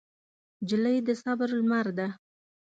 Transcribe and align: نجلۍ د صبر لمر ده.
نجلۍ 0.61 0.97
د 1.07 1.09
صبر 1.23 1.49
لمر 1.59 1.87
ده. 1.97 2.07